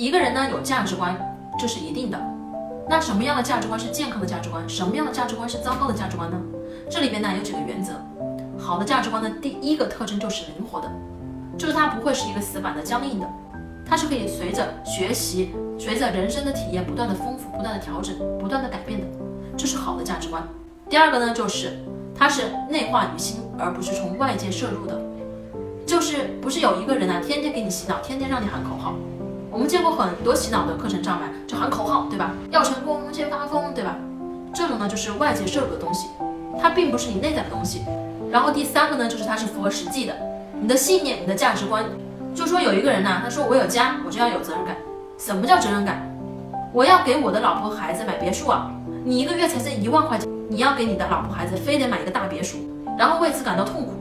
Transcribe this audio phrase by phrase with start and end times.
[0.00, 1.14] 一个人呢有价值观，
[1.58, 2.18] 这是一定的。
[2.88, 4.66] 那什么样的价值观是健康的价值观？
[4.66, 6.40] 什么样的价值观是糟糕的价值观呢？
[6.90, 7.92] 这里边呢有几个原则。
[8.58, 10.90] 好的价值观的第一个特征就是灵活的，
[11.58, 13.28] 就是它不会是一个死板的、僵硬的，
[13.84, 19.06] 它是可以随着学习、随着人生的体验不断的丰富、不断的调整、不断的改变的，
[19.54, 20.42] 这是好的价值观。
[20.88, 21.76] 第二个呢，就是
[22.14, 24.98] 它是内化于心，而不是从外界摄入的，
[25.84, 28.94] 就是不是有一个人啊，天天给你洗脑，天天让你喊口号。
[29.50, 32.30] 我们见过很多洗脑的课程上面就喊口号，对吧？
[32.50, 33.96] 要成功先发疯，对吧？
[34.54, 36.06] 这种呢就是外界摄入的东西，
[36.60, 37.82] 它并不是你内在的东西。
[38.30, 40.14] 然后第三个呢，就是它是符合实际的，
[40.60, 41.84] 你的信念、你的价值观。
[42.32, 44.76] 就说有一个人呢，他说我有家，我就要有责任感。
[45.18, 46.00] 什么叫责任感？
[46.72, 48.70] 我要给我的老婆孩子买别墅啊！
[49.04, 52.58] 你一个月才挣一万块钱，你要给你的老婆孩子非得买一个大别墅，
[52.96, 53.94] 然后为此感到痛苦。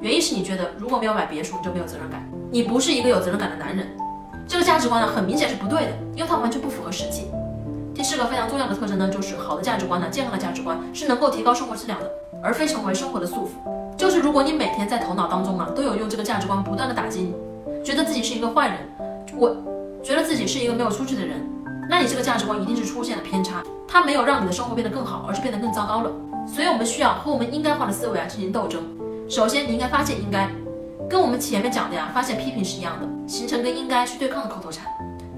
[0.00, 3.86] 原因是你觉得如果没有买别墅，你就没有责任感，你不是一个有责任感的男人。
[4.48, 7.26] 这个价值观呢，很明显是不对的，因为它完全不符合实际。
[7.94, 12.10] 第四个非常重要的特征呢，就是好的价值观呢，健康的价值观是能够提高生活质量的。
[12.42, 17.34] 而非成为生活的束缚，就是如果你每天在头脑当中啊，都有用这个价值观不断的打击你，
[17.82, 18.76] 觉得自己是一个坏人，
[19.34, 19.56] 我
[20.02, 21.40] 觉得自己是一个没有出息的人，
[21.88, 26.10] 那你这个价值观一定是出现了偏差，它没有让你的生活变得更好，而是变得更糟糕了。
[26.46, 28.80] 所以我们需要和我们应该化的思维啊进行斗争。
[29.28, 30.48] 首先，你应该发现应该，
[31.08, 34.86] 跟我们前面讲的呀，发现批评是一样的，形成跟应该去对抗的口头禅。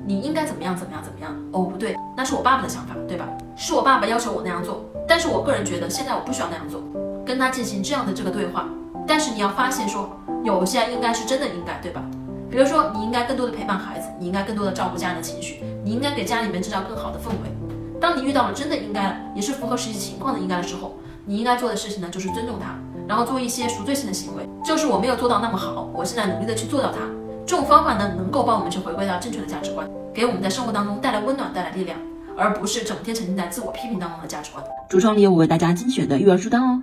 [0.06, 1.30] 你应该怎么样怎么样怎么样？
[1.52, 3.28] 哦，不对，那是我爸爸的想法，对吧？
[3.55, 6.80] 是我爸爸要求我那样做，但是我个人觉得现在我不需要那样做，
[7.27, 8.66] 跟他进行这样的这个对话。
[9.06, 10.10] 但是你要发现说，
[10.42, 12.03] 有些应该是真的应该，对吧？
[12.50, 18.00] 比如说你应该更多的陪伴孩子，你应该更多的照顾家人的情绪，你应该给家里面制造更好的氛围。
[18.00, 22.78] 当你遇到了真的应该，也是符合实际情况的应该的时候，你应该做的事情呢，就是尊重他，
[23.09, 26.98] 然后做一些赎罪性的行为，就是我没有做到那么好，我现在努力的去做到它。
[27.47, 31.98] 这种方法呢，能够帮我们去回归到正确的价值观，给我们在生活当中带来温暖，带来力量，
[32.37, 34.62] 而不是整天沉浸在自我批评当中的价值观。
[34.91, 36.83] 橱窗里有我为大家精选的育儿书单哦。